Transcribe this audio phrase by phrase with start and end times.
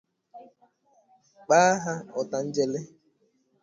[1.45, 2.79] kpaa ha ọtanjele